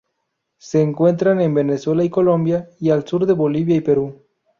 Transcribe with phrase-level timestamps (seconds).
[0.57, 4.23] Se encuentran en Venezuela y Colombia y al sur de Bolivia y Perú.